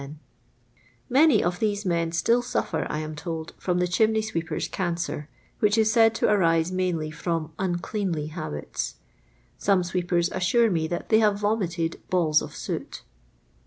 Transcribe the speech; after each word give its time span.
Many 1.11 1.43
of 1.43 1.59
these 1.59 1.85
men 1.85 2.11
still 2.11 2.41
suffer, 2.41 2.87
I 2.89 2.97
am 2.97 3.15
told, 3.15 3.53
from 3.59 3.77
the 3.77 3.87
chimney 3.87 4.23
sweeper's 4.23 4.67
cancer, 4.67 5.29
which 5.59 5.77
is 5.77 5.91
said 5.91 6.15
to 6.15 6.27
arise 6.27 6.71
mainly 6.71 7.11
from 7.11 7.51
uncleanly 7.59 8.29
habits. 8.33 8.95
Some 9.59 9.83
sweepers 9.83 10.31
assure 10.31 10.71
me 10.71 10.87
that 10.87 11.09
they 11.09 11.19
have 11.19 11.37
vomited 11.39 12.01
balls 12.09 12.41
of 12.41 12.55
soot. 12.55 13.03